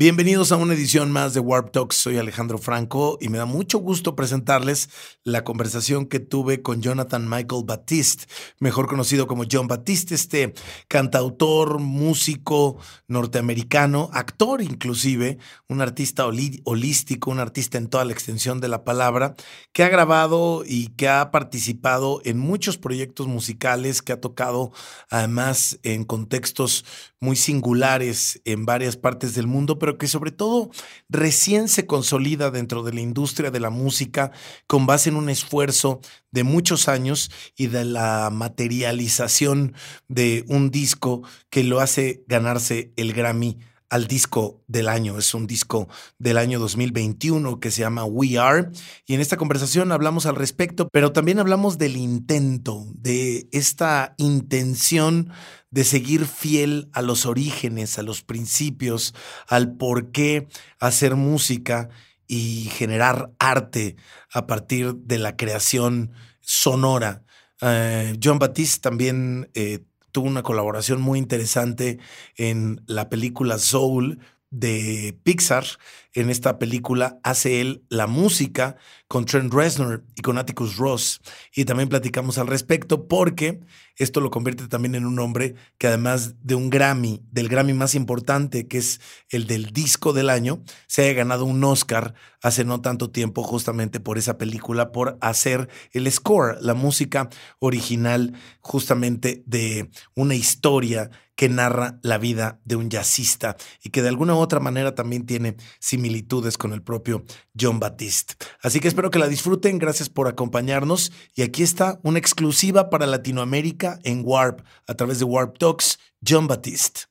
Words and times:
Bienvenidos 0.00 0.50
a 0.50 0.56
una 0.56 0.72
edición 0.72 1.12
más 1.12 1.34
de 1.34 1.40
Warp 1.40 1.72
Talks. 1.72 1.96
Soy 1.96 2.16
Alejandro 2.16 2.56
Franco 2.56 3.18
y 3.20 3.28
me 3.28 3.36
da 3.36 3.44
mucho 3.44 3.80
gusto 3.80 4.16
presentarles 4.16 4.88
la 5.24 5.44
conversación 5.44 6.06
que 6.06 6.20
tuve 6.20 6.62
con 6.62 6.80
Jonathan 6.80 7.28
Michael 7.28 7.64
Batiste, 7.66 8.24
mejor 8.60 8.86
conocido 8.86 9.26
como 9.26 9.44
John 9.44 9.68
Batiste, 9.68 10.14
este 10.14 10.54
cantautor, 10.88 11.80
músico 11.80 12.78
norteamericano, 13.08 14.08
actor 14.14 14.62
inclusive, 14.62 15.36
un 15.68 15.82
artista 15.82 16.24
holístico, 16.24 17.30
un 17.30 17.38
artista 17.38 17.76
en 17.76 17.88
toda 17.88 18.06
la 18.06 18.14
extensión 18.14 18.58
de 18.62 18.68
la 18.68 18.84
palabra, 18.84 19.34
que 19.72 19.84
ha 19.84 19.90
grabado 19.90 20.62
y 20.66 20.86
que 20.96 21.10
ha 21.10 21.30
participado 21.30 22.22
en 22.24 22.38
muchos 22.38 22.78
proyectos 22.78 23.26
musicales, 23.26 24.00
que 24.00 24.14
ha 24.14 24.20
tocado 24.22 24.72
además 25.10 25.78
en 25.82 26.04
contextos 26.04 26.86
muy 27.20 27.36
singulares 27.36 28.40
en 28.46 28.64
varias 28.64 28.96
partes 28.96 29.34
del 29.34 29.46
mundo, 29.46 29.78
pero 29.78 29.89
que 29.98 30.08
sobre 30.08 30.30
todo 30.30 30.70
recién 31.08 31.68
se 31.68 31.86
consolida 31.86 32.50
dentro 32.50 32.82
de 32.82 32.92
la 32.92 33.00
industria 33.00 33.50
de 33.50 33.60
la 33.60 33.70
música 33.70 34.32
con 34.66 34.86
base 34.86 35.10
en 35.10 35.16
un 35.16 35.28
esfuerzo 35.28 36.00
de 36.30 36.44
muchos 36.44 36.88
años 36.88 37.30
y 37.56 37.68
de 37.68 37.84
la 37.84 38.30
materialización 38.30 39.74
de 40.08 40.44
un 40.48 40.70
disco 40.70 41.22
que 41.50 41.64
lo 41.64 41.80
hace 41.80 42.24
ganarse 42.26 42.92
el 42.96 43.12
Grammy 43.12 43.58
al 43.90 44.06
disco 44.06 44.62
del 44.68 44.88
año. 44.88 45.18
Es 45.18 45.34
un 45.34 45.46
disco 45.46 45.88
del 46.18 46.38
año 46.38 46.58
2021 46.58 47.60
que 47.60 47.70
se 47.70 47.82
llama 47.82 48.04
We 48.04 48.38
Are. 48.38 48.70
Y 49.06 49.14
en 49.14 49.20
esta 49.20 49.36
conversación 49.36 49.92
hablamos 49.92 50.26
al 50.26 50.36
respecto, 50.36 50.88
pero 50.90 51.12
también 51.12 51.40
hablamos 51.40 51.76
del 51.76 51.96
intento, 51.96 52.86
de 52.94 53.48
esta 53.52 54.14
intención 54.16 55.30
de 55.70 55.84
seguir 55.84 56.26
fiel 56.26 56.88
a 56.92 57.02
los 57.02 57.26
orígenes, 57.26 57.98
a 57.98 58.02
los 58.02 58.22
principios, 58.22 59.14
al 59.46 59.76
por 59.76 60.10
qué 60.12 60.48
hacer 60.78 61.16
música 61.16 61.88
y 62.26 62.70
generar 62.72 63.32
arte 63.40 63.96
a 64.32 64.46
partir 64.46 64.94
de 64.94 65.18
la 65.18 65.36
creación 65.36 66.12
sonora. 66.40 67.24
Eh, 67.60 68.16
John 68.22 68.38
Batiste 68.38 68.80
también 68.80 69.50
eh, 69.54 69.80
tuvo 70.12 70.28
una 70.28 70.42
colaboración 70.42 71.00
muy 71.00 71.18
interesante 71.18 71.98
en 72.36 72.82
la 72.86 73.08
película 73.08 73.58
Soul 73.58 74.20
de 74.50 75.18
Pixar. 75.22 75.64
En 76.12 76.30
esta 76.30 76.58
película 76.58 77.18
hace 77.22 77.60
él 77.60 77.84
la 77.88 78.06
música 78.06 78.76
con 79.10 79.24
Trent 79.24 79.52
Reznor 79.52 80.04
y 80.14 80.22
con 80.22 80.38
Atticus 80.38 80.76
Ross. 80.76 81.20
Y 81.52 81.64
también 81.64 81.88
platicamos 81.88 82.38
al 82.38 82.46
respecto 82.46 83.08
porque 83.08 83.58
esto 83.96 84.20
lo 84.20 84.30
convierte 84.30 84.68
también 84.68 84.94
en 84.94 85.04
un 85.04 85.18
hombre 85.18 85.56
que 85.78 85.88
además 85.88 86.36
de 86.44 86.54
un 86.54 86.70
Grammy, 86.70 87.20
del 87.32 87.48
Grammy 87.48 87.74
más 87.74 87.96
importante, 87.96 88.68
que 88.68 88.78
es 88.78 89.00
el 89.28 89.48
del 89.48 89.72
disco 89.72 90.12
del 90.12 90.30
año, 90.30 90.62
se 90.86 91.02
haya 91.02 91.12
ganado 91.12 91.44
un 91.44 91.62
Oscar 91.64 92.14
hace 92.40 92.64
no 92.64 92.82
tanto 92.82 93.10
tiempo 93.10 93.42
justamente 93.42 93.98
por 93.98 94.16
esa 94.16 94.38
película, 94.38 94.92
por 94.92 95.18
hacer 95.20 95.68
el 95.90 96.10
score, 96.10 96.56
la 96.60 96.74
música 96.74 97.28
original 97.58 98.34
justamente 98.60 99.42
de 99.44 99.90
una 100.14 100.36
historia 100.36 101.10
que 101.40 101.48
narra 101.48 101.98
la 102.02 102.18
vida 102.18 102.60
de 102.66 102.76
un 102.76 102.90
jazzista 102.90 103.56
y 103.82 103.88
que 103.88 104.02
de 104.02 104.08
alguna 104.08 104.34
u 104.34 104.38
otra 104.38 104.60
manera 104.60 104.94
también 104.94 105.24
tiene 105.24 105.56
similitudes 105.78 106.58
con 106.58 106.74
el 106.74 106.82
propio 106.82 107.24
John 107.58 107.80
Batiste. 107.80 108.34
Así 108.62 108.78
que 108.78 108.88
espero 109.00 109.10
que 109.10 109.18
la 109.18 109.28
disfruten, 109.28 109.78
gracias 109.78 110.10
por 110.10 110.28
acompañarnos 110.28 111.10
y 111.34 111.40
aquí 111.40 111.62
está 111.62 111.98
una 112.02 112.18
exclusiva 112.18 112.90
para 112.90 113.06
Latinoamérica 113.06 113.98
en 114.04 114.20
Warp 114.26 114.60
a 114.86 114.92
través 114.92 115.18
de 115.18 115.24
Warp 115.24 115.56
Talks, 115.56 115.98
John 116.22 116.46
Batiste. 116.46 117.06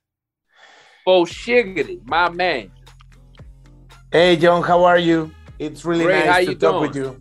Oh, 1.07 1.25
shiggity, 1.25 1.99
my 2.05 2.29
man. 2.31 2.71
Hey, 4.11 4.37
John, 4.39 4.61
how 4.61 4.85
are 4.85 4.99
you? 4.99 5.31
It's 5.57 5.83
really 5.83 6.05
nice 6.05 6.45
to 6.45 6.53
talk 6.53 6.79
with 6.79 6.95
you. 6.95 7.19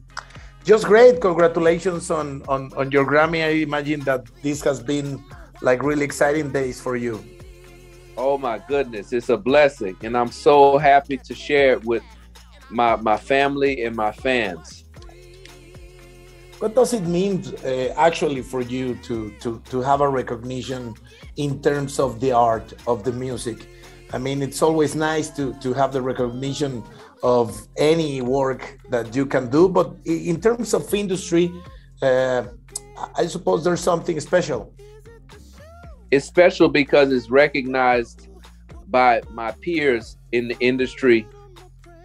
Just 0.67 0.85
great. 0.85 1.19
Congratulations 1.23 2.11
on, 2.11 2.43
on, 2.47 2.71
on 2.77 2.91
your 2.91 3.07
Grammy. 3.07 3.43
I 3.43 3.63
imagine 3.63 4.01
that 4.01 4.27
this 4.43 4.63
has 4.65 4.83
been 4.83 5.25
like 5.63 5.83
really 5.83 6.05
exciting 6.05 6.53
days 6.53 6.79
for 6.79 6.95
you. 6.95 7.25
Oh 8.19 8.37
my 8.37 8.61
goodness, 8.69 9.15
it's 9.15 9.31
a 9.31 9.39
blessing, 9.39 9.97
and 10.03 10.15
I'm 10.15 10.31
so 10.31 10.77
happy 10.77 11.17
to 11.17 11.35
share 11.35 11.73
it 11.73 11.85
with 11.87 12.03
my 12.71 12.97
my 12.97 13.17
family 13.17 13.85
and 13.85 13.95
my 13.97 14.13
fans. 14.13 14.85
What 16.59 16.75
does 16.75 16.93
it 16.93 17.05
mean 17.05 17.45
uh, 17.65 17.95
actually 17.97 18.43
for 18.43 18.61
you 18.61 18.97
to, 19.07 19.31
to 19.41 19.63
to 19.71 19.81
have 19.81 20.01
a 20.01 20.09
recognition 20.09 20.95
in 21.37 21.63
terms 21.63 22.01
of 22.01 22.21
the 22.21 22.33
art 22.33 22.73
of 22.87 23.05
the 23.05 23.13
music? 23.13 23.69
I 24.13 24.19
mean, 24.19 24.43
it's 24.43 24.63
always 24.63 24.95
nice 24.95 25.31
to 25.31 25.55
to 25.61 25.73
have 25.75 25.93
the 25.93 26.03
recognition 26.03 26.83
of 27.23 27.67
any 27.77 28.23
work 28.23 28.79
that 28.91 29.15
you 29.15 29.27
can 29.27 29.51
do, 29.51 29.69
but 29.69 29.89
in 30.05 30.41
terms 30.41 30.75
of 30.75 30.93
industry, 30.95 31.53
uh, 32.03 32.45
I 33.17 33.27
suppose 33.27 33.65
there's 33.65 33.81
something 33.81 34.19
special 34.21 34.73
it's 36.11 36.27
special 36.27 36.69
because 36.69 37.13
it's 37.13 37.31
recognized 37.31 38.29
by 38.89 39.23
my 39.31 39.53
peers 39.53 40.17
in 40.33 40.49
the 40.49 40.57
industry. 40.61 41.27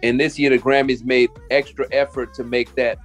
And 0.04 0.20
this 0.20 0.38
year, 0.38 0.50
the 0.50 0.58
Grammys 0.58 1.02
made 1.02 1.30
extra 1.50 1.86
effort 1.90 2.34
to 2.34 2.44
make 2.44 2.74
that 2.74 2.98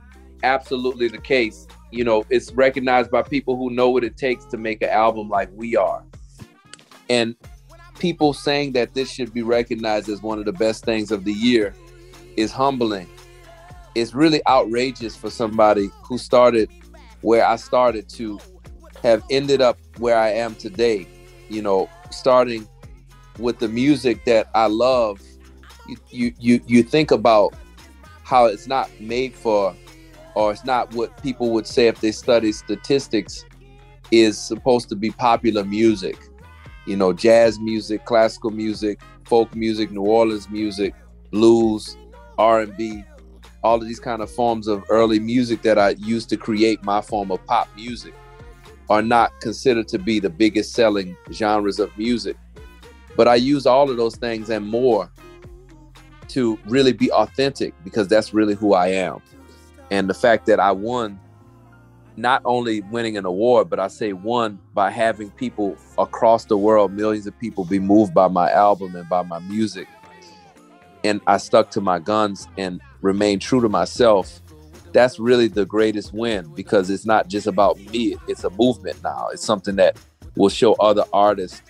absolutely 0.43 1.07
the 1.07 1.17
case. 1.17 1.65
You 1.91 2.03
know, 2.03 2.25
it's 2.29 2.51
recognized 2.51 3.09
by 3.09 3.21
people 3.21 3.55
who 3.55 3.69
know 3.69 3.89
what 3.89 4.03
it 4.03 4.17
takes 4.17 4.43
to 4.47 4.57
make 4.57 4.81
an 4.81 4.89
album 4.89 5.29
like 5.29 5.49
we 5.53 5.77
are. 5.77 6.03
And 7.09 7.37
people 7.99 8.33
saying 8.33 8.73
that 8.73 8.93
this 8.95 9.09
should 9.09 9.33
be 9.33 9.43
recognized 9.43 10.09
as 10.09 10.21
one 10.21 10.39
of 10.39 10.45
the 10.45 10.51
best 10.51 10.83
things 10.83 11.09
of 11.09 11.23
the 11.23 11.31
year 11.31 11.73
is 12.35 12.51
humbling. 12.51 13.07
It's 13.95 14.13
really 14.13 14.45
outrageous 14.45 15.15
for 15.15 15.29
somebody 15.29 15.89
who 16.03 16.17
started 16.17 16.69
where 17.21 17.45
I 17.45 17.55
started 17.55 18.09
to 18.09 18.41
have 19.03 19.23
ended 19.29 19.61
up 19.61 19.77
where 19.99 20.17
I 20.17 20.31
am 20.31 20.53
today. 20.53 21.07
You 21.47 21.61
know, 21.61 21.89
starting 22.11 22.67
with 23.37 23.59
the 23.59 23.69
music 23.69 24.25
that 24.25 24.49
I 24.53 24.65
love, 24.65 25.21
you 26.09 26.33
you 26.39 26.61
you, 26.67 26.83
think 26.83 27.11
about 27.11 27.53
how 28.23 28.45
it's 28.45 28.67
not 28.67 28.89
made 28.99 29.33
for 29.33 29.75
or 30.35 30.51
it's 30.51 30.65
not 30.65 30.93
what 30.93 31.21
people 31.21 31.51
would 31.51 31.67
say 31.67 31.87
if 31.87 31.99
they 32.01 32.11
study 32.11 32.51
statistics 32.51 33.45
is 34.11 34.37
supposed 34.37 34.89
to 34.89 34.95
be 34.95 35.11
popular 35.11 35.63
music. 35.63 36.17
You 36.85 36.95
know, 36.95 37.13
jazz 37.13 37.59
music, 37.59 38.05
classical 38.05 38.51
music, 38.51 38.99
folk 39.25 39.55
music, 39.55 39.91
New 39.91 40.01
Orleans 40.05 40.49
music, 40.49 40.95
blues, 41.31 41.97
R&B, 42.37 43.03
all 43.63 43.75
of 43.75 43.87
these 43.87 43.99
kind 43.99 44.21
of 44.21 44.31
forms 44.31 44.67
of 44.67 44.83
early 44.89 45.19
music 45.19 45.61
that 45.63 45.77
I 45.77 45.89
used 45.89 46.29
to 46.29 46.37
create 46.37 46.83
my 46.83 47.01
form 47.01 47.31
of 47.31 47.45
pop 47.45 47.67
music 47.75 48.13
are 48.89 49.01
not 49.01 49.39
considered 49.39 49.87
to 49.89 49.99
be 49.99 50.19
the 50.19 50.29
biggest 50.29 50.73
selling 50.73 51.15
genres 51.31 51.79
of 51.79 51.95
music. 51.97 52.37
But 53.15 53.27
I 53.27 53.35
use 53.35 53.65
all 53.65 53.89
of 53.89 53.97
those 53.97 54.15
things 54.15 54.49
and 54.49 54.65
more 54.65 55.11
to 56.29 56.59
really 56.65 56.93
be 56.93 57.11
authentic 57.11 57.73
because 57.83 58.07
that's 58.07 58.33
really 58.33 58.55
who 58.55 58.73
I 58.73 58.87
am. 58.87 59.21
And 59.91 60.09
the 60.09 60.13
fact 60.13 60.45
that 60.47 60.59
I 60.59 60.71
won, 60.71 61.19
not 62.15 62.41
only 62.45 62.81
winning 62.81 63.17
an 63.17 63.25
award, 63.25 63.69
but 63.69 63.79
I 63.79 63.87
say 63.87 64.13
won 64.13 64.59
by 64.73 64.91
having 64.91 65.31
people 65.31 65.75
across 65.97 66.45
the 66.45 66.57
world, 66.57 66.93
millions 66.93 67.27
of 67.27 67.37
people 67.39 67.65
be 67.65 67.79
moved 67.79 68.13
by 68.13 68.27
my 68.27 68.51
album 68.51 68.95
and 68.95 69.07
by 69.09 69.23
my 69.23 69.39
music. 69.39 69.87
And 71.03 71.21
I 71.27 71.37
stuck 71.37 71.71
to 71.71 71.81
my 71.81 71.99
guns 71.99 72.47
and 72.57 72.81
remained 73.01 73.41
true 73.41 73.61
to 73.61 73.69
myself 73.69 74.41
that's 74.91 75.19
really 75.19 75.47
the 75.47 75.65
greatest 75.65 76.13
win 76.13 76.51
because 76.55 76.89
it's 76.89 77.05
not 77.05 77.27
just 77.27 77.47
about 77.47 77.77
me 77.91 78.15
it's 78.27 78.43
a 78.43 78.49
movement 78.51 79.01
now 79.03 79.27
it's 79.31 79.45
something 79.45 79.75
that 79.75 79.97
will 80.35 80.49
show 80.49 80.73
other 80.73 81.03
artists 81.13 81.61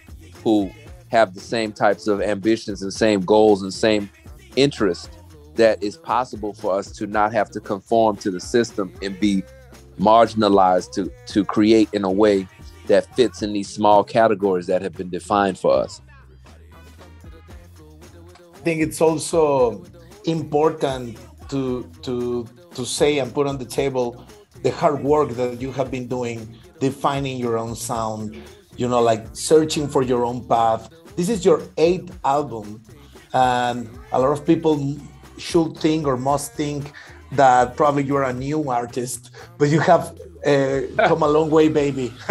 who 0.44 0.72
have 1.10 1.34
the 1.34 1.40
same 1.40 1.72
types 1.72 2.08
of 2.08 2.22
ambitions 2.22 2.82
and 2.82 2.94
same 2.94 3.22
goals 3.22 3.62
and 3.62 3.74
same 3.74 4.10
interests 4.56 5.10
that 5.56 5.82
it's 5.84 5.98
possible 5.98 6.54
for 6.54 6.74
us 6.78 6.92
to 6.92 7.08
not 7.08 7.34
have 7.34 7.50
to 7.52 7.60
conform 7.60 8.16
to 8.18 8.32
the 8.32 8.40
system 8.40 8.94
and 9.02 9.20
be 9.20 9.44
marginalized 10.00 10.92
to 10.94 11.12
to 11.26 11.44
create 11.44 11.90
in 11.94 12.04
a 12.04 12.12
way 12.12 12.48
that 12.88 13.14
fits 13.16 13.42
in 13.42 13.54
these 13.54 13.68
small 13.68 14.04
categories 14.04 14.68
that 14.68 14.82
have 14.82 14.94
been 14.94 15.10
defined 15.10 15.58
for 15.58 15.74
us 15.74 16.02
i 18.56 18.60
think 18.60 18.82
it's 18.82 19.02
also 19.02 19.84
important 20.26 21.18
to 21.50 21.84
to 22.02 22.48
to 22.74 22.86
say 22.86 23.20
and 23.20 23.34
put 23.34 23.46
on 23.46 23.58
the 23.58 23.66
table 23.66 24.26
the 24.64 24.72
hard 24.72 25.04
work 25.04 25.30
that 25.32 25.62
you 25.62 25.72
have 25.72 25.90
been 25.92 26.08
doing, 26.08 26.56
defining 26.80 27.38
your 27.38 27.58
own 27.58 27.76
sound, 27.76 28.36
you 28.76 28.88
know, 28.88 29.02
like 29.02 29.26
searching 29.34 29.88
for 29.88 30.04
your 30.04 30.26
own 30.26 30.46
path. 30.48 30.90
This 31.16 31.30
is 31.30 31.46
your 31.46 31.62
eighth 31.78 32.18
album, 32.24 32.84
and 33.34 33.90
a 34.12 34.20
lot 34.20 34.32
of 34.32 34.46
people 34.46 34.98
should 35.38 35.78
think 35.78 36.08
or 36.08 36.18
must 36.18 36.54
think 36.54 36.92
that 37.32 37.78
probably 37.78 38.04
you're 38.04 38.24
a 38.24 38.34
new 38.34 38.70
artist, 38.70 39.32
but 39.58 39.70
you 39.70 39.80
have 39.80 40.18
uh, 40.46 40.82
come 41.08 41.24
a 41.24 41.28
long 41.28 41.50
way, 41.50 41.70
baby, 41.70 42.14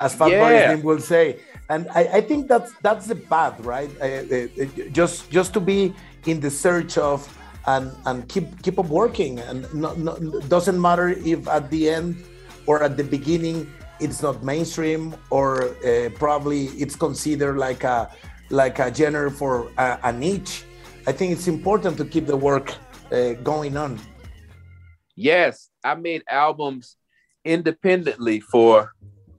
as 0.00 0.14
Fat 0.14 0.30
yeah. 0.30 0.74
Will 0.76 1.00
say. 1.00 1.40
and 1.68 1.88
I, 1.94 2.18
I, 2.18 2.20
think 2.20 2.48
that's 2.48 2.72
that's 2.82 3.06
the 3.06 3.14
path, 3.14 3.60
right? 3.60 3.90
just 4.92 5.30
just 5.30 5.52
to 5.54 5.60
be 5.60 5.94
in 6.26 6.40
the 6.40 6.50
search 6.50 6.98
of 6.98 7.26
and 7.66 7.92
and 8.06 8.28
keep 8.28 8.62
keep 8.62 8.78
up 8.78 8.88
working, 8.88 9.38
and 9.40 9.72
no, 9.72 9.94
no, 9.94 10.16
doesn't 10.48 10.80
matter 10.80 11.08
if 11.08 11.46
at 11.48 11.70
the 11.70 11.88
end 11.88 12.16
or 12.66 12.82
at 12.82 12.96
the 12.96 13.04
beginning 13.04 13.70
it's 14.00 14.22
not 14.22 14.42
mainstream 14.42 15.14
or 15.30 15.76
uh, 15.84 16.08
probably 16.18 16.66
it's 16.82 16.96
considered 16.96 17.58
like 17.58 17.84
a 17.84 18.10
like 18.50 18.78
a 18.78 18.94
genre 18.94 19.30
for 19.30 19.70
a, 19.78 19.98
a 20.04 20.12
niche. 20.12 20.64
I 21.06 21.12
think 21.12 21.32
it's 21.32 21.48
important 21.48 21.96
to 21.98 22.04
keep 22.04 22.26
the 22.26 22.36
work 22.36 22.74
uh, 23.10 23.32
going 23.34 23.76
on. 23.76 23.98
Yes, 25.16 25.70
I 25.84 25.94
made 25.94 26.22
albums 26.28 26.96
independently 27.44 28.40
for 28.40 28.92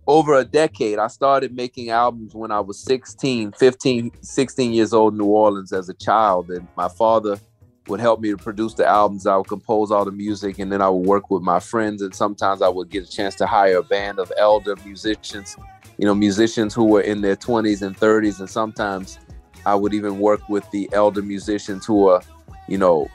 over 0.08 0.36
a 0.36 0.44
decade. 0.44 1.00
I 1.00 1.08
started 1.08 1.56
making 1.56 1.90
albums 1.90 2.34
when 2.34 2.52
I 2.52 2.60
was 2.60 2.80
16, 2.84 3.54
15, 3.54 4.12
16 4.22 4.74
years 4.74 4.94
old 4.94 5.14
in 5.14 5.20
New 5.20 5.26
Orleans 5.26 5.72
as 5.72 5.90
a 5.90 5.94
child. 5.94 6.50
And 6.50 6.68
my 6.76 6.88
father 6.88 7.40
would 7.88 8.00
help 8.00 8.20
me 8.20 8.30
to 8.30 8.38
produce 8.38 8.74
the 8.74 8.86
albums. 8.86 9.26
I 9.28 9.38
would 9.38 9.48
compose 9.48 9.92
all 9.92 10.06
the 10.06 10.12
music 10.12 10.60
and 10.60 10.72
then 10.72 10.82
I 10.82 10.90
would 10.90 11.06
work 11.06 11.30
with 11.30 11.44
my 11.44 11.60
friends. 11.60 12.02
And 12.02 12.14
sometimes 12.14 12.62
I 12.62 12.70
would 12.70 12.90
get 12.90 13.08
a 13.08 13.12
chance 13.12 13.36
to 13.36 13.48
hire 13.48 13.78
a 13.78 13.84
band 13.84 14.20
of 14.20 14.32
elder 14.38 14.76
musicians, 14.86 15.56
you 16.02 16.08
know, 16.08 16.16
musicians 16.16 16.74
who 16.74 16.84
were 16.84 17.02
in 17.02 17.22
their 17.22 17.36
20s 17.36 17.84
and 17.84 17.96
30s. 17.96 18.40
And 18.40 18.50
sometimes 18.50 19.20
I 19.68 19.76
would 19.76 19.94
even 19.94 20.18
work 20.18 20.50
with 20.50 20.70
the 20.72 20.90
elder 20.94 21.22
musicians 21.22 21.86
who 21.86 22.08
are, 22.08 22.24
you 22.68 22.80
know, 22.80 23.08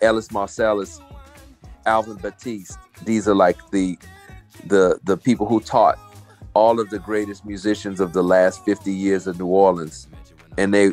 Ellis 0.00 0.28
Marsalis, 0.28 1.00
Alvin 1.86 2.16
Batiste. 2.16 2.78
These 3.04 3.26
are 3.26 3.34
like 3.34 3.58
the 3.72 3.98
the 4.66 5.00
the 5.04 5.16
people 5.16 5.46
who 5.48 5.58
taught 5.60 5.98
all 6.54 6.78
of 6.78 6.88
the 6.90 7.00
greatest 7.00 7.44
musicians 7.44 7.98
of 7.98 8.12
the 8.12 8.22
last 8.22 8.64
50 8.64 8.92
years 8.92 9.26
of 9.26 9.36
New 9.40 9.46
Orleans. 9.46 10.06
And 10.56 10.72
they 10.72 10.92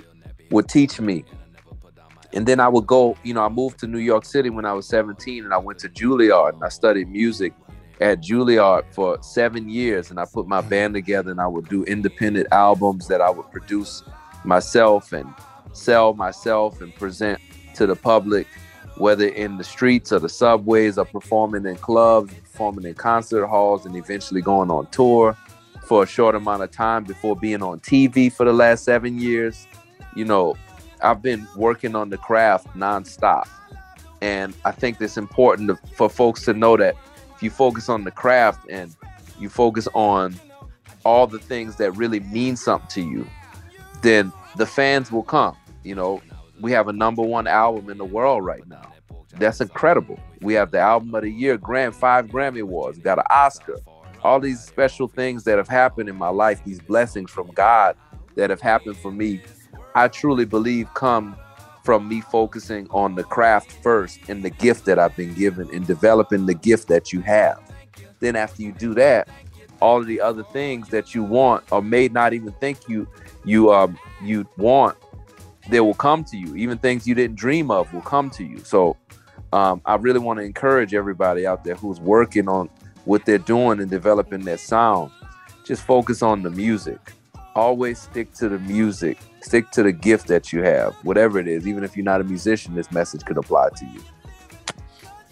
would 0.49 0.67
teach 0.67 0.99
me. 0.99 1.23
And 2.33 2.47
then 2.47 2.59
I 2.59 2.67
would 2.67 2.87
go, 2.87 3.15
you 3.21 3.35
know, 3.35 3.45
I 3.45 3.49
moved 3.49 3.77
to 3.81 3.87
New 3.87 3.99
York 3.99 4.25
City 4.25 4.49
when 4.49 4.65
I 4.65 4.73
was 4.73 4.87
17 4.87 5.43
and 5.43 5.53
I 5.53 5.59
went 5.59 5.77
to 5.79 5.89
Juilliard 5.89 6.55
and 6.55 6.63
I 6.63 6.69
studied 6.69 7.09
music 7.09 7.53
at 8.01 8.21
Juilliard 8.21 8.86
for 8.94 9.21
seven 9.21 9.69
years. 9.69 10.09
And 10.09 10.19
I 10.19 10.25
put 10.25 10.47
my 10.47 10.62
band 10.62 10.94
together 10.94 11.31
and 11.31 11.42
I 11.42 11.47
would 11.47 11.69
do 11.69 11.83
independent 11.86 12.47
albums 12.51 13.07
that 13.07 13.21
I 13.21 13.30
would 13.30 13.50
produce 13.51 14.03
myself 14.44 15.13
and 15.13 15.33
sell 15.74 16.13
myself 16.13 16.81
and 16.81 16.94
present 16.95 17.39
to 17.75 17.86
the 17.86 17.95
public 17.95 18.47
whether 18.97 19.27
in 19.27 19.57
the 19.57 19.63
streets 19.63 20.12
or 20.12 20.19
the 20.19 20.30
subways 20.30 20.97
or 20.97 21.06
performing 21.06 21.65
in 21.65 21.75
clubs, 21.75 22.33
performing 22.33 22.86
in 22.86 22.94
concert 22.94 23.45
halls, 23.47 23.86
and 23.86 23.95
eventually 23.95 24.41
going 24.41 24.71
on 24.71 24.88
tour 24.88 25.38
for 25.86 26.03
a 26.03 26.07
short 26.07 26.36
amount 26.36 26.63
of 26.63 26.71
time 26.71 27.03
before 27.03 27.36
being 27.36 27.62
on 27.62 27.80
TV 27.81 28.31
for 28.31 28.45
the 28.45 28.53
last 28.53 28.83
seven 28.83 29.19
years. 29.19 29.68
You 30.15 30.25
know, 30.25 30.56
I've 31.01 31.21
been 31.21 31.48
working 31.56 31.95
on 31.95 32.09
the 32.09 32.18
craft 32.18 32.68
nonstop. 32.68 33.48
And 34.21 34.56
I 34.63 34.71
think 34.71 35.00
it's 35.01 35.18
important 35.18 35.77
for 35.94 36.09
folks 36.09 36.45
to 36.45 36.53
know 36.53 36.77
that 36.77 36.95
you 37.45 37.50
focus 37.51 37.88
on 37.88 38.03
the 38.03 38.12
craft 38.12 38.69
and 38.69 38.94
you 39.39 39.47
focus 39.47 39.88
on 39.94 40.36
all 41.06 41.27
the 41.27 41.39
things 41.39 41.75
that 41.77 41.92
really 41.92 42.19
mean 42.19 42.56
something 42.56 42.89
to 42.89 43.01
you, 43.01 43.25
then 44.01 44.33
the 44.57 44.65
fans 44.65 45.12
will 45.12 45.24
come. 45.24 45.56
You 45.83 45.95
know, 45.95 46.21
we 46.59 46.71
have 46.71 46.88
a 46.88 46.94
number 46.94 47.21
one 47.21 47.47
album 47.47 47.89
in 47.89 47.97
the 47.97 48.06
world 48.06 48.44
right 48.44 48.68
now. 48.68 48.92
That's 49.38 49.62
incredible. 49.62 50.19
We 50.42 50.53
have 50.56 50.71
the 50.71 50.80
album 50.80 51.13
of 51.13 51.21
the 51.21 51.30
year, 51.30 51.57
Grand 51.57 51.95
five 51.95 52.25
Grammy 52.27 52.62
Awards, 52.62 52.97
got 52.97 53.19
an 53.19 53.25
Oscar. 53.30 53.77
All 54.24 54.39
these 54.39 54.63
special 54.63 55.07
things 55.07 55.44
that 55.44 55.57
have 55.57 55.68
happened 55.68 56.09
in 56.09 56.15
my 56.15 56.30
life, 56.30 56.63
these 56.65 56.80
blessings 56.80 57.30
from 57.30 57.48
God 57.51 57.95
that 58.36 58.50
have 58.50 58.62
happened 58.62 58.98
for 58.98 59.12
me, 59.12 59.41
I 59.94 60.07
truly 60.07 60.45
believe 60.45 60.91
come 60.95 61.36
from 61.85 62.07
me 62.07 62.19
focusing 62.19 62.87
on 62.89 63.13
the 63.13 63.23
craft 63.23 63.71
first 63.71 64.19
and 64.27 64.43
the 64.43 64.49
gift 64.49 64.85
that 64.85 64.97
I've 64.97 65.15
been 65.15 65.35
given 65.35 65.69
and 65.73 65.85
developing 65.85 66.47
the 66.47 66.55
gift 66.55 66.87
that 66.87 67.13
you 67.13 67.21
have. 67.21 67.61
Then 68.19 68.35
after 68.35 68.63
you 68.63 68.71
do 68.71 68.95
that, 68.95 69.29
all 69.81 70.01
of 70.01 70.07
the 70.07 70.19
other 70.19 70.43
things 70.43 70.89
that 70.89 71.13
you 71.13 71.23
want 71.23 71.63
or 71.71 71.81
may 71.81 72.07
not 72.07 72.33
even 72.33 72.51
think 72.53 72.89
you 72.89 73.07
you 73.43 73.71
um 73.71 73.99
you 74.23 74.47
want 74.57 74.97
they 75.69 75.79
will 75.79 75.93
come 75.93 76.23
to 76.25 76.37
you. 76.37 76.55
Even 76.55 76.77
things 76.77 77.07
you 77.07 77.15
didn't 77.15 77.35
dream 77.35 77.71
of 77.71 77.91
will 77.93 78.01
come 78.01 78.29
to 78.31 78.43
you. 78.43 78.59
So 78.59 78.97
um, 79.51 79.81
I 79.85 79.95
really 79.95 80.19
want 80.19 80.39
to 80.39 80.43
encourage 80.43 80.93
everybody 80.93 81.47
out 81.47 81.63
there 81.63 81.75
who's 81.75 81.99
working 81.99 82.47
on 82.47 82.69
what 83.05 83.25
they're 83.25 83.38
doing 83.38 83.79
and 83.79 83.89
developing 83.89 84.41
their 84.41 84.57
sound. 84.57 85.11
Just 85.63 85.83
focus 85.83 86.21
on 86.21 86.43
the 86.43 86.49
music. 86.49 87.13
Always 87.55 87.99
stick 87.99 88.33
to 88.33 88.49
the 88.49 88.59
music. 88.59 89.17
Stick 89.41 89.71
to 89.71 89.83
the 89.83 89.91
gift 89.91 90.27
that 90.27 90.51
you 90.51 90.61
have, 90.63 90.93
whatever 91.03 91.39
it 91.39 91.47
is. 91.47 91.67
Even 91.67 91.83
if 91.83 91.95
you're 91.95 92.03
not 92.03 92.21
a 92.21 92.23
musician, 92.23 92.75
this 92.75 92.91
message 92.91 93.23
could 93.25 93.37
apply 93.37 93.69
to 93.77 93.85
you. 93.85 94.03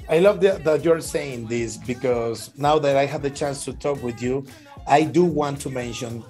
I 0.10 0.20
love 0.20 0.42
that, 0.42 0.64
that 0.64 0.84
you're 0.84 1.02
saying 1.02 1.48
this 1.48 1.78
because 1.78 2.52
now 2.58 2.80
that 2.80 2.98
I 2.98 3.06
have 3.06 3.22
the 3.22 3.30
chance 3.30 3.66
to 3.66 3.74
talk 3.74 4.02
with 4.04 4.22
you, 4.22 4.46
I 4.88 5.04
do 5.04 5.24
want 5.24 5.60
to 5.62 5.70
mention 5.70 6.24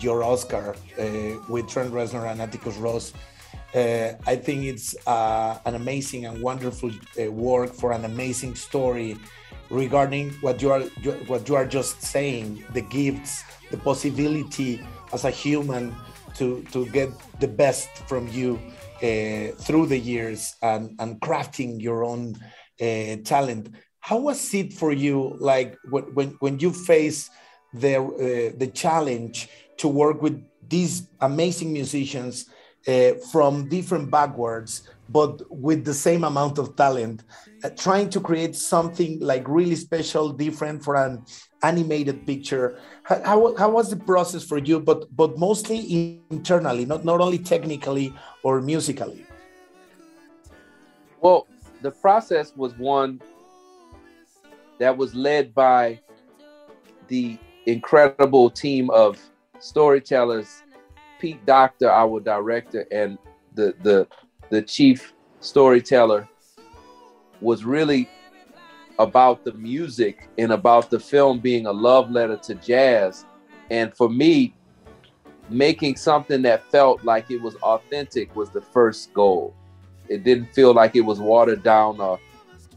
your 0.00 0.22
Oscar 0.24 0.74
uh, 0.98 1.02
with 1.48 1.68
Trent 1.68 1.92
Reznor 1.92 2.30
and 2.30 2.40
Atticus 2.42 2.76
Ross 2.76 3.12
uh, 3.74 4.12
I 4.26 4.36
think 4.36 4.64
it's 4.64 4.96
uh, 5.06 5.58
an 5.64 5.74
amazing 5.76 6.26
and 6.26 6.42
wonderful 6.42 6.90
uh, 6.90 7.30
work 7.30 7.72
for 7.72 7.92
an 7.92 8.04
amazing 8.04 8.56
story 8.56 9.16
regarding 9.70 10.30
what 10.40 10.60
you 10.60 10.70
are 10.72 10.82
what 11.26 11.48
you 11.48 11.56
are 11.56 11.66
just 11.66 12.02
saying, 12.02 12.64
the 12.74 12.82
gifts, 12.82 13.44
the 13.70 13.76
possibility 13.76 14.80
as 15.12 15.24
a 15.24 15.30
human 15.30 15.94
to 16.34 16.62
to 16.72 16.86
get 16.86 17.10
the 17.40 17.48
best 17.48 17.88
from 18.08 18.28
you 18.28 18.58
uh, 19.02 19.54
through 19.62 19.86
the 19.86 19.98
years 19.98 20.56
and 20.62 20.94
and 20.98 21.20
crafting 21.20 21.80
your 21.80 22.04
own 22.04 22.36
uh, 22.80 23.16
talent. 23.24 23.74
How 24.00 24.18
was 24.18 24.54
it 24.54 24.72
for 24.72 24.92
you, 24.92 25.36
like 25.38 25.76
when 25.88 26.36
when 26.40 26.58
you 26.58 26.72
face 26.72 27.30
the 27.72 27.96
uh, 27.96 28.58
the 28.58 28.70
challenge 28.72 29.48
to 29.78 29.88
work 29.88 30.22
with 30.22 30.42
these 30.68 31.08
amazing 31.20 31.72
musicians? 31.72 32.46
Uh, 32.86 33.12
from 33.30 33.68
different 33.68 34.10
backwards, 34.10 34.88
but 35.08 35.42
with 35.50 35.84
the 35.84 35.94
same 35.94 36.24
amount 36.24 36.58
of 36.58 36.76
talent, 36.76 37.24
uh, 37.64 37.70
trying 37.70 38.08
to 38.10 38.20
create 38.20 38.56
something 38.56 39.20
like 39.20 39.46
really 39.48 39.76
special, 39.76 40.30
different 40.30 40.82
for 40.82 40.96
an 40.96 41.24
animated 41.62 42.26
picture. 42.26 42.78
How, 43.02 43.22
how, 43.22 43.56
how 43.56 43.70
was 43.70 43.90
the 43.90 43.96
process 43.96 44.44
for 44.44 44.58
you, 44.58 44.80
but 44.80 45.14
but 45.14 45.38
mostly 45.38 46.22
internally, 46.30 46.84
not 46.86 47.04
not 47.04 47.20
only 47.20 47.38
technically 47.38 48.14
or 48.42 48.60
musically? 48.60 49.26
Well, 51.20 51.46
the 51.82 51.90
process 51.90 52.54
was 52.56 52.72
one 52.78 53.20
that 54.78 54.96
was 54.96 55.14
led 55.14 55.54
by 55.54 56.00
the 57.08 57.36
incredible 57.66 58.48
team 58.48 58.88
of 58.90 59.18
storytellers 59.58 60.62
Pete 61.20 61.44
Docter, 61.46 61.90
our 61.90 62.18
director, 62.18 62.86
and 62.90 63.18
the 63.54 63.74
the 63.82 64.08
the 64.48 64.62
chief 64.62 65.12
storyteller 65.40 66.28
was 67.40 67.64
really 67.64 68.08
about 68.98 69.44
the 69.44 69.52
music 69.54 70.28
and 70.38 70.52
about 70.52 70.90
the 70.90 70.98
film 70.98 71.38
being 71.38 71.66
a 71.66 71.72
love 71.72 72.10
letter 72.10 72.36
to 72.36 72.54
jazz. 72.56 73.24
And 73.70 73.96
for 73.96 74.08
me, 74.08 74.54
making 75.48 75.96
something 75.96 76.42
that 76.42 76.70
felt 76.70 77.04
like 77.04 77.30
it 77.30 77.40
was 77.40 77.54
authentic 77.56 78.34
was 78.36 78.50
the 78.50 78.60
first 78.60 79.12
goal. 79.14 79.54
It 80.08 80.24
didn't 80.24 80.52
feel 80.54 80.74
like 80.74 80.96
it 80.96 81.00
was 81.02 81.20
watered 81.20 81.62
down 81.62 82.00
or 82.00 82.18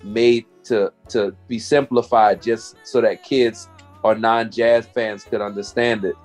made 0.04 0.46
to 0.66 0.92
to 1.10 1.36
be 1.48 1.60
simplified 1.60 2.42
just 2.42 2.76
so 2.84 3.02
that 3.02 3.24
kids 3.24 3.70
or 4.04 4.16
non-jazz 4.16 4.86
fans 4.88 5.24
could 5.24 5.42
understand 5.42 6.06
it. 6.06 6.16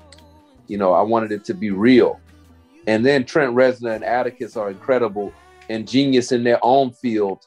You 0.68 0.76
know, 0.76 0.92
I 0.92 1.02
wanted 1.02 1.32
it 1.32 1.44
to 1.46 1.54
be 1.54 1.70
real. 1.70 2.20
And 2.86 3.04
then 3.04 3.24
Trent 3.24 3.54
Reznor 3.54 3.96
and 3.96 4.04
Atticus 4.04 4.56
are 4.56 4.70
incredible 4.70 5.32
and 5.68 5.88
genius 5.88 6.30
in 6.30 6.44
their 6.44 6.58
own 6.62 6.92
field. 6.92 7.46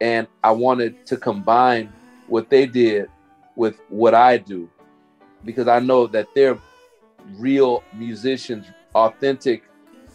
And 0.00 0.26
I 0.44 0.52
wanted 0.52 1.04
to 1.06 1.16
combine 1.16 1.92
what 2.28 2.50
they 2.50 2.66
did 2.66 3.08
with 3.56 3.80
what 3.88 4.14
I 4.14 4.36
do 4.36 4.70
because 5.44 5.66
I 5.66 5.80
know 5.80 6.06
that 6.08 6.28
they're 6.34 6.58
real 7.36 7.82
musicians, 7.94 8.66
authentic 8.94 9.64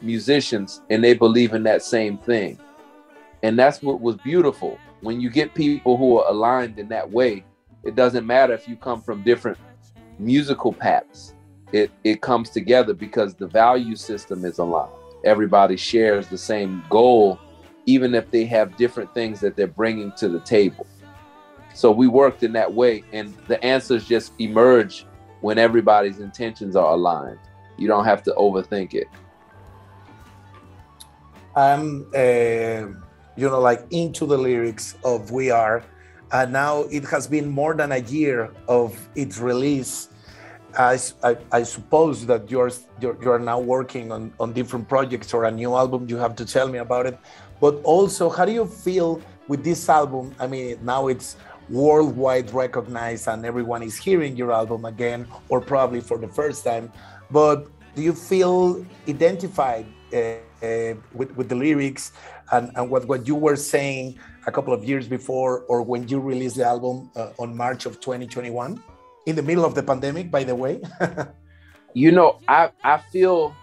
musicians, 0.02 0.82
and 0.90 1.04
they 1.04 1.14
believe 1.14 1.54
in 1.54 1.64
that 1.64 1.82
same 1.82 2.18
thing. 2.20 2.58
And 3.42 3.60
that's 3.60 3.82
what 3.82 4.00
was 4.00 4.16
beautiful. 4.18 4.78
When 5.02 5.20
you 5.20 5.30
get 5.30 5.54
people 5.54 5.98
who 5.98 6.20
are 6.20 6.30
aligned 6.30 6.80
in 6.80 6.88
that 6.90 7.10
way, 7.10 7.44
it 7.84 7.96
doesn't 7.96 8.26
matter 8.26 8.54
if 8.54 8.68
you 8.68 8.76
come 8.78 9.02
from 9.02 9.24
different 9.24 9.58
musical 10.18 10.72
paths 10.72 11.34
it 11.74 11.92
it 12.04 12.22
comes 12.22 12.50
together 12.50 12.94
because 12.94 13.34
the 13.34 13.48
value 13.48 13.96
system 13.96 14.46
is 14.46 14.60
aligned. 14.60 14.94
Everybody 15.26 15.76
shares 15.76 16.28
the 16.28 16.38
same 16.38 16.84
goal, 16.90 17.40
even 17.86 18.14
if 18.14 18.30
they 18.32 18.46
have 18.46 18.78
different 18.78 19.14
things 19.14 19.40
that 19.42 19.58
they're 19.58 19.68
bringing 19.68 20.12
to 20.18 20.30
the 20.30 20.40
table. 20.40 20.86
So 21.74 21.92
we 21.92 22.08
worked 22.08 22.44
in 22.44 22.54
that 22.54 22.72
way, 22.72 23.04
and 23.12 23.34
the 23.48 23.62
answers 23.66 24.06
just 24.06 24.34
emerge 24.40 25.06
when 25.42 25.58
everybody's 25.58 26.20
intentions 26.20 26.76
are 26.76 26.94
aligned. 26.94 27.40
you 27.76 27.88
don't 27.88 28.06
have 28.06 28.22
to 28.22 28.32
overthink 28.38 28.94
it. 28.94 29.08
I'm, 31.56 32.06
uh, 32.16 32.94
you 33.36 33.50
know, 33.50 33.60
like 33.60 33.82
into 33.90 34.26
the 34.28 34.38
lyrics 34.38 34.96
of 35.04 35.32
We 35.32 35.50
Are. 35.50 35.84
And 36.32 36.54
now 36.54 36.84
it 36.84 37.04
has 37.06 37.28
been 37.28 37.50
more 37.50 37.74
than 37.74 37.92
a 37.92 37.98
year 37.98 38.52
of 38.68 38.98
its 39.16 39.40
release. 39.40 40.10
I, 40.78 40.98
I, 41.52 41.64
suppose 41.64 42.26
that 42.26 42.50
you're, 42.50 42.72
you're, 43.00 43.18
you're 43.22 43.40
now 43.40 43.60
working 43.60 44.12
on, 44.12 44.34
on 44.40 44.54
different 44.54 44.88
projects 44.90 45.34
or 45.34 45.46
a 45.46 45.52
new 45.52 45.76
album. 45.76 46.08
You 46.10 46.18
have 46.18 46.36
to 46.38 46.46
tell 46.46 46.68
me 46.68 46.80
about 46.80 47.06
it. 47.06 47.18
But 47.60 47.76
also, 47.84 48.30
how 48.30 48.46
do 48.46 48.52
you 48.52 48.66
feel 48.66 49.22
with 49.48 49.64
this 49.64 49.88
album? 49.88 50.34
I 50.40 50.48
mean, 50.48 50.80
now 50.84 51.08
it's 51.08 51.38
worldwide 51.70 52.52
recognized 52.52 53.28
and 53.28 53.46
everyone 53.46 53.84
is 53.84 53.98
hearing 53.98 54.36
your 54.36 54.52
album 54.52 54.86
again, 54.86 55.28
or 55.50 55.62
probably 55.62 56.02
for 56.02 56.18
the 56.18 56.28
first 56.28 56.64
time. 56.64 56.92
But 57.32 57.68
do 57.96 58.02
you 58.02 58.14
feel 58.14 58.86
identified 59.08 59.86
uh, 60.14 60.18
uh, 60.62 60.96
with, 61.14 61.36
with 61.36 61.50
the 61.50 61.56
lyrics 61.56 62.12
and, 62.52 62.72
and 62.76 62.90
what, 62.90 63.06
what 63.08 63.28
you 63.28 63.36
were 63.36 63.56
saying 63.56 64.18
a 64.46 64.52
couple 64.52 64.74
of 64.74 64.84
years 64.84 65.08
before 65.08 65.62
or 65.68 65.82
when 65.82 66.08
you 66.08 66.20
released 66.20 66.58
the 66.58 66.66
album 66.66 67.12
uh, 67.16 67.30
on 67.40 67.56
March 67.56 67.86
of 67.86 68.00
2021? 68.00 68.82
In 69.26 69.36
the 69.36 69.42
middle 69.42 69.66
of 69.66 69.76
the 69.76 69.84
pandemic, 69.84 70.30
by 70.30 70.44
the 70.44 70.56
way. 70.56 70.82
you 71.94 72.12
know, 72.12 72.40
I, 72.48 72.72
I 72.84 72.98
feel 72.98 73.56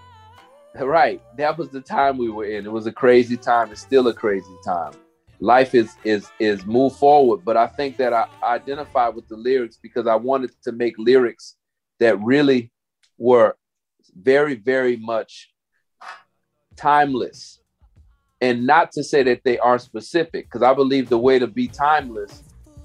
right. 0.80 1.20
That 1.36 1.58
was 1.58 1.68
the 1.68 1.80
time 1.80 2.16
we 2.16 2.30
were 2.30 2.46
in. 2.46 2.64
It 2.64 2.72
was 2.72 2.86
a 2.86 2.92
crazy 2.92 3.36
time. 3.36 3.70
It's 3.70 3.80
still 3.80 4.08
a 4.08 4.14
crazy 4.14 4.56
time 4.64 4.92
life 5.40 5.74
is 5.74 5.96
is 6.04 6.30
is 6.38 6.66
move 6.66 6.94
forward 6.96 7.40
but 7.44 7.56
i 7.56 7.66
think 7.66 7.96
that 7.96 8.12
i 8.12 8.26
identified 8.42 9.14
with 9.14 9.26
the 9.28 9.36
lyrics 9.36 9.78
because 9.82 10.06
i 10.06 10.14
wanted 10.14 10.50
to 10.62 10.70
make 10.70 10.94
lyrics 10.98 11.56
that 11.98 12.20
really 12.20 12.70
were 13.16 13.56
very 14.14 14.54
very 14.54 14.96
much 14.96 15.50
timeless 16.76 17.60
and 18.42 18.66
not 18.66 18.92
to 18.92 19.02
say 19.02 19.22
that 19.22 19.42
they 19.42 19.58
are 19.58 19.78
specific 19.78 20.44
because 20.44 20.62
i 20.62 20.74
believe 20.74 21.08
the 21.08 21.18
way 21.18 21.38
to 21.38 21.46
be 21.46 21.66
timeless 21.66 22.42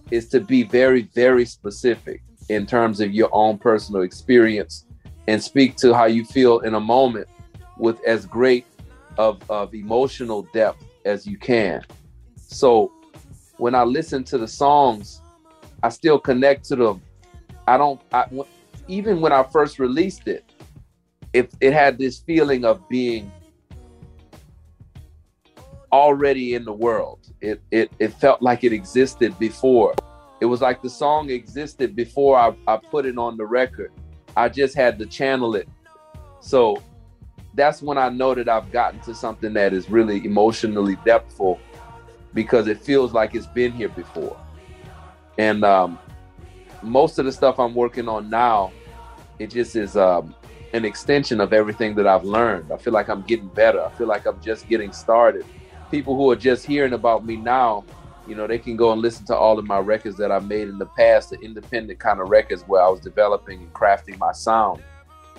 is 0.10 0.30
to 0.30 0.40
be 0.40 0.64
very 0.64 1.04
very 1.14 1.46
specific 1.46 2.22
in 2.50 2.66
terms 2.66 3.00
of 3.02 3.14
your 3.14 3.30
own 3.32 3.58
personal 3.58 4.02
experience 4.02 4.86
and 5.28 5.42
speak 5.42 5.76
to 5.78 5.94
how 5.94 6.06
you 6.06 6.24
feel 6.24 6.60
in 6.60 6.76
a 6.76 6.80
moment 6.80 7.28
with 7.78 8.04
as 8.06 8.26
great 8.26 8.66
of, 9.18 9.42
of 9.50 9.74
emotional 9.74 10.44
depth 10.54 10.84
as 11.06 11.26
you 11.26 11.38
can 11.38 11.84
so 12.38 12.92
when 13.58 13.76
I 13.76 13.84
listen 13.84 14.24
to 14.26 14.38
the 14.38 14.48
songs, 14.48 15.22
I 15.84 15.90
still 15.90 16.20
connect 16.20 16.66
to 16.66 16.76
them. 16.76 17.02
I 17.68 17.78
don't, 17.78 18.02
I, 18.12 18.26
even 18.88 19.22
when 19.22 19.32
I 19.32 19.44
first 19.44 19.80
released 19.80 20.28
it, 20.28 20.46
it, 21.34 21.52
it 21.60 21.74
had 21.74 21.98
this 21.98 22.20
feeling 22.20 22.66
of 22.66 22.88
being 22.88 23.32
already 25.92 26.56
in 26.56 26.66
the 26.66 26.74
world. 26.74 27.20
It, 27.42 27.62
it, 27.72 27.92
it 28.00 28.14
felt 28.14 28.42
like 28.42 28.64
it 28.64 28.74
existed 28.74 29.38
before. 29.40 29.96
It 30.42 30.46
was 30.46 30.62
like 30.62 30.82
the 30.82 30.90
song 30.90 31.30
existed 31.30 31.96
before 31.96 32.38
I, 32.38 32.56
I 32.68 32.78
put 32.78 33.06
it 33.06 33.18
on 33.18 33.38
the 33.38 33.46
record. 33.46 33.92
I 34.36 34.50
just 34.50 34.76
had 34.76 35.00
to 35.00 35.06
channel 35.06 35.56
it. 35.56 35.68
So 36.42 36.82
that's 37.54 37.82
when 37.82 37.98
I 37.98 38.10
know 38.10 38.36
that 38.36 38.50
I've 38.50 38.72
gotten 38.72 39.00
to 39.02 39.16
something 39.16 39.54
that 39.54 39.74
is 39.74 39.90
really 39.90 40.26
emotionally 40.26 40.98
depthful 40.98 41.60
because 42.34 42.68
it 42.68 42.82
feels 42.82 43.14
like 43.14 43.34
it's 43.34 43.48
been 43.48 43.72
here 43.72 43.90
before. 43.90 44.38
And 45.38 45.64
um, 45.64 45.98
most 46.82 47.18
of 47.18 47.26
the 47.26 47.32
stuff 47.32 47.60
I'm 47.60 47.74
working 47.74 48.10
on 48.10 48.30
now, 48.30 48.74
it 49.40 49.48
just 49.48 49.76
is 49.76 49.96
um, 49.96 50.36
an 50.74 50.84
extension 50.84 51.40
of 51.40 51.54
everything 51.54 51.96
that 51.96 52.08
I've 52.08 52.26
learned. 52.26 52.72
I 52.72 52.78
feel 52.78 52.94
like 52.94 53.08
I'm 53.08 53.22
getting 53.22 53.48
better. 53.48 53.82
I 53.82 53.90
feel 53.92 54.08
like 54.08 54.26
I'm 54.26 54.42
just 54.42 54.68
getting 54.68 54.92
started. 54.92 55.46
People 55.92 56.16
who 56.18 56.30
are 56.32 56.36
just 56.36 56.66
hearing 56.66 56.94
about 56.94 57.26
me 57.26 57.38
now, 57.38 57.86
you 58.28 58.36
know, 58.36 58.48
they 58.48 58.58
can 58.58 58.76
go 58.76 58.92
and 58.92 59.02
listen 59.02 59.26
to 59.28 59.36
all 59.36 59.60
of 59.60 59.66
my 59.66 59.80
records 59.80 60.18
that 60.18 60.32
I 60.32 60.40
made 60.40 60.68
in 60.68 60.78
the 60.78 60.86
past, 60.86 61.30
the 61.30 61.40
independent 61.40 62.00
kind 62.00 62.20
of 62.20 62.30
records 62.30 62.64
where 62.64 62.82
I 62.82 62.90
was 62.90 63.00
developing 63.00 63.62
and 63.62 63.74
crafting 63.74 64.18
my 64.18 64.32
sound. 64.32 64.82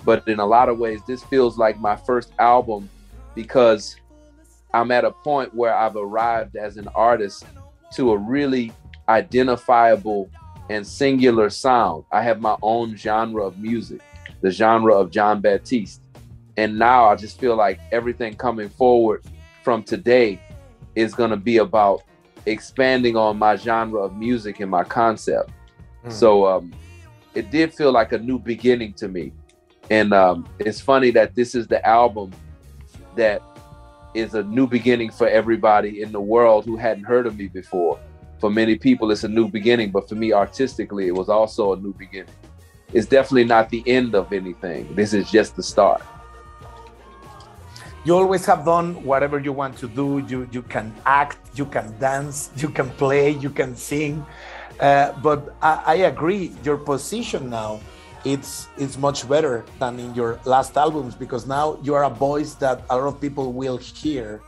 But 0.05 0.27
in 0.27 0.39
a 0.39 0.45
lot 0.45 0.69
of 0.69 0.77
ways, 0.77 1.01
this 1.07 1.23
feels 1.23 1.57
like 1.57 1.79
my 1.79 1.95
first 1.95 2.31
album 2.39 2.89
because 3.35 3.97
I'm 4.73 4.91
at 4.91 5.05
a 5.05 5.11
point 5.11 5.53
where 5.53 5.73
I've 5.73 5.95
arrived 5.95 6.55
as 6.55 6.77
an 6.77 6.87
artist 6.95 7.45
to 7.93 8.11
a 8.11 8.17
really 8.17 8.71
identifiable 9.09 10.29
and 10.69 10.85
singular 10.85 11.49
sound. 11.49 12.03
I 12.11 12.21
have 12.21 12.41
my 12.41 12.57
own 12.61 12.95
genre 12.95 13.43
of 13.43 13.57
music, 13.57 14.01
the 14.41 14.51
genre 14.51 14.95
of 14.95 15.11
jon 15.11 15.41
batiste 15.41 16.01
And 16.57 16.77
now 16.77 17.05
I 17.05 17.15
just 17.15 17.39
feel 17.39 17.55
like 17.55 17.79
everything 17.91 18.35
coming 18.35 18.69
forward 18.69 19.23
from 19.63 19.83
today 19.83 20.41
is 20.95 21.13
going 21.13 21.29
to 21.29 21.37
be 21.37 21.57
about 21.57 22.01
expanding 22.47 23.15
on 23.15 23.37
my 23.37 23.55
genre 23.55 24.01
of 24.01 24.15
music 24.15 24.59
and 24.59 24.71
my 24.71 24.83
concept. 24.83 25.51
Mm. 26.05 26.11
So 26.11 26.47
um, 26.47 26.73
it 27.35 27.51
did 27.51 27.73
feel 27.73 27.91
like 27.91 28.13
a 28.13 28.17
new 28.17 28.39
beginning 28.39 28.93
to 28.93 29.07
me. 29.07 29.33
And 29.89 30.13
um, 30.13 30.47
it's 30.59 30.81
funny 30.81 31.11
that 31.11 31.35
this 31.35 31.55
is 31.55 31.67
the 31.67 31.85
album 31.87 32.31
that 33.15 33.41
is 34.13 34.33
a 34.33 34.43
new 34.43 34.67
beginning 34.67 35.11
for 35.11 35.27
everybody 35.27 36.01
in 36.01 36.11
the 36.11 36.19
world 36.19 36.65
who 36.65 36.77
hadn't 36.77 37.03
heard 37.03 37.27
of 37.27 37.37
me 37.37 37.47
before. 37.47 37.99
For 38.39 38.49
many 38.49 38.75
people, 38.75 39.11
it's 39.11 39.23
a 39.23 39.27
new 39.27 39.47
beginning, 39.49 39.91
but 39.91 40.07
for 40.07 40.15
me, 40.15 40.33
artistically, 40.33 41.07
it 41.07 41.15
was 41.15 41.29
also 41.29 41.73
a 41.73 41.77
new 41.77 41.93
beginning. 41.93 42.33
It's 42.93 43.07
definitely 43.07 43.45
not 43.45 43.69
the 43.69 43.83
end 43.85 44.15
of 44.15 44.31
anything. 44.31 44.93
This 44.95 45.13
is 45.13 45.29
just 45.29 45.55
the 45.55 45.63
start. 45.63 46.01
You 48.07 48.15
always 48.15 48.45
have 48.45 48.63
done 48.63 49.03
whatever 49.03 49.37
you 49.37 49.51
want 49.51 49.77
to 49.79 49.87
do. 49.89 50.23
You 50.29 50.47
you 50.49 50.61
can 50.61 50.95
act, 51.05 51.39
you 51.59 51.65
can 51.65 51.91
dance, 51.99 52.51
you 52.63 52.69
can 52.69 52.89
play, 52.91 53.31
you 53.31 53.49
can 53.49 53.75
sing. 53.75 54.25
Uh, 54.79 55.11
but 55.21 55.53
I, 55.61 55.83
I 55.85 55.95
agree. 56.07 56.55
Your 56.63 56.77
position 56.77 57.49
now 57.49 57.81
it's 58.23 58.69
it's 58.77 58.97
much 58.97 59.27
better 59.27 59.65
than 59.79 59.99
in 59.99 60.15
your 60.15 60.39
last 60.45 60.77
albums 60.77 61.15
because 61.15 61.45
now 61.47 61.77
you 61.83 61.93
are 61.95 62.05
a 62.05 62.09
voice 62.09 62.53
that 62.63 62.77
a 62.89 62.95
lot 62.95 63.07
of 63.07 63.19
people 63.19 63.51
will 63.51 63.77
hear 63.77 64.41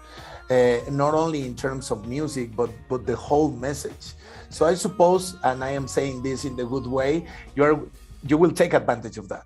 uh, 0.49 0.79
not 0.89 1.13
only 1.13 1.45
in 1.45 1.53
terms 1.53 1.91
of 1.91 2.07
music 2.07 2.55
but 2.55 2.71
but 2.89 3.05
the 3.05 3.15
whole 3.15 3.51
message 3.51 4.15
so 4.49 4.65
i 4.65 4.73
suppose 4.73 5.37
and 5.43 5.63
i 5.63 5.69
am 5.69 5.87
saying 5.87 6.21
this 6.23 6.45
in 6.45 6.55
the 6.55 6.65
good 6.65 6.87
way 6.87 7.23
you're 7.55 7.79
you 8.27 8.37
will 8.37 8.51
take 8.51 8.73
advantage 8.73 9.17
of 9.17 9.29
that 9.29 9.45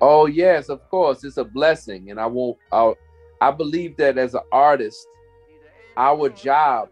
oh 0.00 0.26
yes 0.26 0.68
of 0.68 0.88
course 0.88 1.24
it's 1.24 1.36
a 1.36 1.44
blessing 1.44 2.10
and 2.10 2.20
i 2.20 2.26
won't 2.26 2.56
i 2.72 2.92
i 3.40 3.50
believe 3.50 3.96
that 3.96 4.18
as 4.18 4.34
an 4.34 4.40
artist 4.52 5.06
our 5.96 6.28
job 6.28 6.88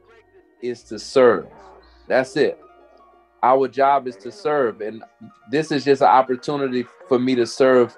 is 0.61 0.83
to 0.85 0.99
serve. 0.99 1.47
That's 2.09 2.37
it. 2.37 2.59
Our 3.43 3.69
job 3.69 4.09
is 4.09 4.17
to 4.17 4.33
serve 4.33 4.81
and 4.81 5.05
this 5.51 5.71
is 5.71 5.85
just 5.85 6.03
an 6.03 6.09
opportunity 6.09 6.85
for 7.09 7.19
me 7.19 7.35
to 7.37 7.47
serve 7.47 7.97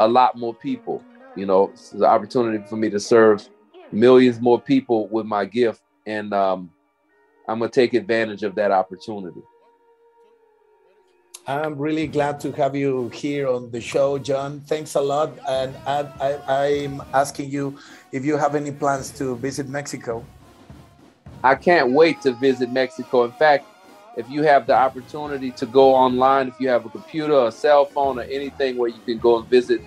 a 0.00 0.06
lot 0.06 0.36
more 0.36 0.54
people. 0.54 1.02
You 1.36 1.46
know 1.46 1.70
it's 1.72 1.92
an 1.92 2.04
opportunity 2.04 2.62
for 2.66 2.76
me 2.76 2.90
to 2.90 3.00
serve 3.00 3.48
millions 3.90 4.40
more 4.40 4.60
people 4.60 5.08
with 5.08 5.24
my 5.26 5.44
gift 5.44 5.82
and 6.06 6.32
um, 6.32 6.70
i'm 7.46 7.60
to 7.60 7.68
take 7.68 7.92
advantage 7.92 8.42
of 8.42 8.54
that 8.54 8.70
opportunity 8.70 9.42
i'm 11.46 11.76
really 11.76 12.06
glad 12.06 12.38
to 12.40 12.52
have 12.52 12.74
you 12.76 13.08
here 13.08 13.48
on 13.48 13.70
the 13.70 13.80
show 13.80 14.18
jon 14.18 14.60
thanks 14.60 14.94
a 14.94 15.00
lot 15.00 15.32
and 15.48 15.74
I, 15.86 16.38
i'm 16.48 17.02
asking 17.12 17.50
you 17.50 17.78
if 18.12 18.24
you 18.24 18.36
have 18.36 18.54
any 18.54 18.70
plans 18.70 19.10
to 19.18 19.36
visit 19.36 19.68
mexico 19.68 20.24
i 21.42 21.54
can't 21.54 21.92
wait 21.92 22.20
to 22.22 22.32
visit 22.32 22.70
mexico 22.70 23.24
in 23.24 23.32
fact 23.32 23.66
if 24.16 24.28
you 24.28 24.42
have 24.42 24.66
the 24.66 24.74
opportunity 24.74 25.50
to 25.52 25.66
go 25.66 25.94
online, 25.94 26.48
if 26.48 26.60
you 26.60 26.68
have 26.68 26.84
a 26.84 26.90
computer, 26.90 27.46
a 27.46 27.52
cell 27.52 27.86
phone, 27.86 28.18
or 28.18 28.22
anything 28.22 28.76
where 28.76 28.88
you 28.88 29.00
can 29.04 29.18
go 29.18 29.38
and 29.38 29.48
visit 29.48 29.80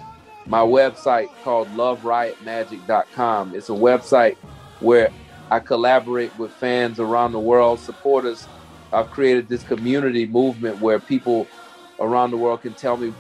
my 0.48 0.62
website 0.62 1.30
called 1.44 1.68
loveriotmagic.com. 1.70 3.56
It's 3.56 3.70
a 3.70 3.74
website 3.74 4.36
where 4.80 5.10
I 5.52 5.60
collaborate 5.60 6.38
with 6.40 6.52
fans 6.52 7.00
around 7.00 7.34
the 7.34 7.40
world, 7.40 7.80
supporters. 7.80 8.48
I've 8.96 9.12
created 9.12 9.50
this 9.50 9.64
community 9.64 10.26
movement 10.26 10.80
where 10.80 11.00
people 11.00 11.48
around 12.00 12.32
the 12.32 12.38
world 12.38 12.62
can 12.62 12.74
tell 12.74 12.96
me 12.96 13.14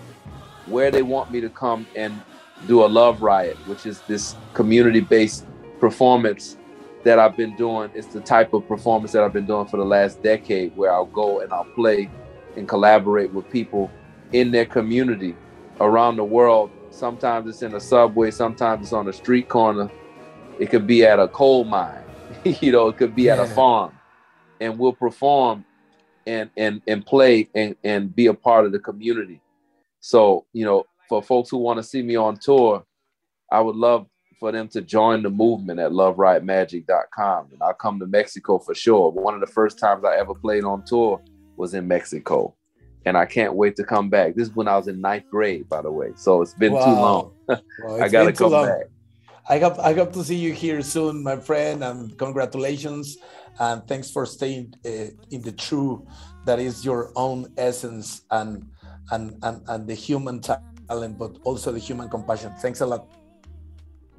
where 0.67 0.89
they 0.89 1.01
want 1.01 1.31
me 1.31 1.41
to 1.41 1.49
come 1.49 1.85
and 1.95 2.21
do 2.65 2.85
a 2.85 2.87
love 2.87 3.21
riot, 3.21 3.57
which 3.67 3.85
is 3.85 3.99
this 4.01 4.35
community 4.53 5.01
based 5.01 5.45
performance 5.79 6.57
that 7.03 7.19
I've 7.19 7.35
been 7.35 7.55
doing. 7.57 7.91
It's 7.93 8.07
the 8.07 8.21
type 8.21 8.53
of 8.53 8.67
performance 8.67 9.11
that 9.11 9.23
I've 9.23 9.33
been 9.33 9.45
doing 9.45 9.67
for 9.67 9.77
the 9.77 9.85
last 9.85 10.23
decade 10.23 10.75
where 10.77 10.93
I'll 10.93 11.05
go 11.05 11.41
and 11.41 11.51
I'll 11.51 11.65
play 11.75 12.09
and 12.55 12.67
collaborate 12.67 13.33
with 13.33 13.49
people 13.51 13.91
in 14.31 14.51
their 14.51 14.65
community 14.65 15.35
around 15.81 16.15
the 16.15 16.23
world. 16.23 16.71
Sometimes 16.89 17.49
it's 17.49 17.61
in 17.61 17.75
a 17.75 17.81
subway, 17.81 18.31
sometimes 18.31 18.83
it's 18.83 18.93
on 18.93 19.09
a 19.09 19.13
street 19.13 19.49
corner. 19.49 19.91
It 20.57 20.69
could 20.69 20.87
be 20.87 21.03
at 21.03 21.19
a 21.19 21.27
coal 21.27 21.65
mine, 21.65 22.03
you 22.45 22.71
know, 22.71 22.87
it 22.87 22.95
could 22.95 23.13
be 23.13 23.23
yeah. 23.23 23.33
at 23.33 23.39
a 23.39 23.47
farm. 23.47 23.94
And 24.59 24.77
we'll 24.79 24.93
perform 24.93 25.65
and 26.27 26.49
and 26.57 26.81
and 26.87 27.05
play 27.05 27.49
and, 27.55 27.75
and 27.83 28.15
be 28.15 28.27
a 28.27 28.33
part 28.33 28.65
of 28.65 28.71
the 28.71 28.79
community. 28.79 29.41
So, 29.99 30.45
you 30.53 30.65
know, 30.65 30.85
for 31.09 31.21
folks 31.21 31.49
who 31.49 31.57
want 31.57 31.77
to 31.77 31.83
see 31.83 32.01
me 32.01 32.15
on 32.15 32.37
tour, 32.37 32.83
I 33.51 33.61
would 33.61 33.75
love 33.75 34.07
for 34.39 34.51
them 34.51 34.67
to 34.69 34.81
join 34.81 35.23
the 35.23 35.29
movement 35.29 35.79
at 35.79 35.91
loveriotmagic.com. 35.91 37.47
And 37.51 37.63
I'll 37.63 37.73
come 37.73 37.99
to 37.99 38.05
Mexico 38.05 38.59
for 38.59 38.75
sure. 38.75 39.11
One 39.11 39.33
of 39.33 39.39
the 39.39 39.47
first 39.47 39.79
times 39.79 40.03
I 40.03 40.17
ever 40.17 40.35
played 40.35 40.63
on 40.63 40.83
tour 40.85 41.21
was 41.57 41.73
in 41.73 41.87
Mexico. 41.87 42.55
And 43.05 43.17
I 43.17 43.25
can't 43.25 43.53
wait 43.53 43.75
to 43.77 43.83
come 43.83 44.09
back. 44.09 44.35
This 44.35 44.49
is 44.49 44.55
when 44.55 44.67
I 44.67 44.77
was 44.77 44.87
in 44.87 44.99
ninth 44.99 45.29
grade, 45.29 45.69
by 45.69 45.81
the 45.81 45.91
way. 45.91 46.11
So 46.15 46.41
it's 46.41 46.55
been 46.55 46.73
wow. 46.73 46.85
too 46.85 46.91
long. 46.91 47.31
Well, 47.83 48.01
I 48.01 48.09
gotta 48.09 48.33
come 48.33 48.51
long. 48.51 48.67
back. 48.67 48.85
I 49.47 49.59
hope 49.59 49.77
I 49.77 49.93
hope 49.93 50.11
to 50.13 50.23
see 50.23 50.35
you 50.35 50.53
here 50.53 50.81
soon, 50.81 51.21
my 51.21 51.37
friend, 51.37 51.83
and 51.83 52.17
congratulations 52.17 53.17
and 53.59 53.87
thanks 53.87 54.09
for 54.11 54.25
staying 54.25 54.73
uh, 54.85 54.89
in 55.31 55.41
the 55.41 55.51
true 55.51 56.05
that 56.45 56.59
is 56.59 56.85
your 56.85 57.11
own 57.15 57.47
essence 57.57 58.23
and 58.31 58.65
and 59.11 59.37
and, 59.43 59.61
and 59.67 59.87
the 59.87 59.93
human 59.93 60.41
talent, 60.41 61.17
but 61.17 61.37
also 61.43 61.71
the 61.71 61.79
human 61.79 62.09
compassion. 62.09 62.53
Thanks 62.61 62.81
a 62.81 62.85
lot. 62.85 63.07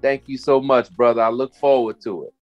Thank 0.00 0.28
you 0.28 0.38
so 0.38 0.60
much, 0.60 0.94
brother. 0.94 1.22
I 1.22 1.30
look 1.30 1.54
forward 1.54 2.00
to 2.02 2.24
it. 2.24 2.34